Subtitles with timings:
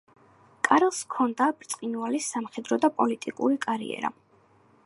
[0.67, 4.13] კარლს ჰქონდა ბრწყინვალე სამხედრო და პოლიტიკური კარიერა.